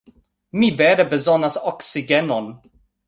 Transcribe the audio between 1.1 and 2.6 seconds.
bezonas oksigenon.